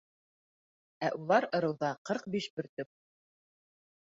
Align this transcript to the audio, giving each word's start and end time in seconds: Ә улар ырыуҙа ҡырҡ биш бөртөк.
Ә 1.09 1.11
улар 1.17 1.47
ырыуҙа 1.59 1.91
ҡырҡ 2.11 2.27
биш 2.37 2.49
бөртөк. 2.57 2.91